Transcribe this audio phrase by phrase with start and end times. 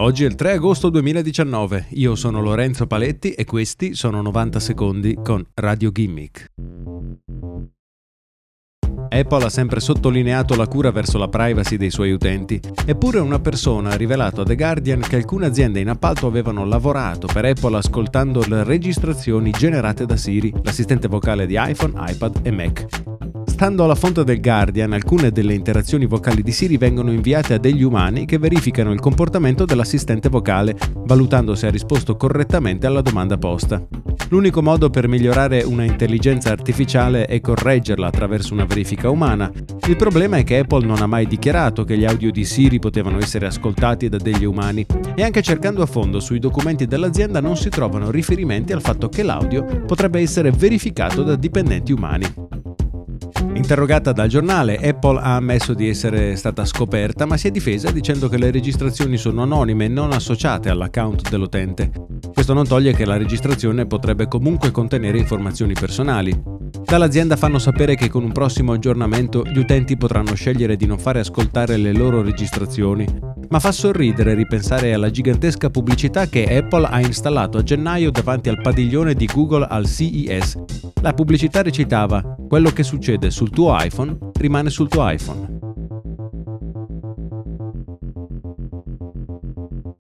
[0.00, 5.14] Oggi è il 3 agosto 2019, io sono Lorenzo Paletti e questi sono 90 secondi
[5.22, 6.46] con Radio Gimmick.
[9.10, 13.90] Apple ha sempre sottolineato la cura verso la privacy dei suoi utenti, eppure una persona
[13.90, 18.42] ha rivelato a The Guardian che alcune aziende in appalto avevano lavorato per Apple ascoltando
[18.46, 23.09] le registrazioni generate da Siri, l'assistente vocale di iPhone, iPad e Mac.
[23.60, 27.82] Stando alla fonte del Guardian, alcune delle interazioni vocali di Siri vengono inviate a degli
[27.82, 33.86] umani che verificano il comportamento dell'assistente vocale, valutando se ha risposto correttamente alla domanda posta.
[34.30, 39.52] L'unico modo per migliorare una intelligenza artificiale è correggerla attraverso una verifica umana.
[39.86, 43.18] Il problema è che Apple non ha mai dichiarato che gli audio di Siri potevano
[43.18, 47.68] essere ascoltati da degli umani e anche cercando a fondo sui documenti dell'azienda non si
[47.68, 52.49] trovano riferimenti al fatto che l'audio potrebbe essere verificato da dipendenti umani.
[53.54, 58.28] Interrogata dal giornale, Apple ha ammesso di essere stata scoperta, ma si è difesa dicendo
[58.28, 61.90] che le registrazioni sono anonime e non associate all'account dell'utente.
[62.32, 66.40] Questo non toglie che la registrazione potrebbe comunque contenere informazioni personali.
[66.84, 71.20] Dall'azienda fanno sapere che con un prossimo aggiornamento gli utenti potranno scegliere di non fare
[71.20, 73.06] ascoltare le loro registrazioni,
[73.50, 78.60] ma fa sorridere ripensare alla gigantesca pubblicità che Apple ha installato a gennaio davanti al
[78.60, 80.58] padiglione di Google al CES.
[81.02, 85.69] La pubblicità recitava: Quello che succede sul tuo iPhone rimane sul tuo iPhone.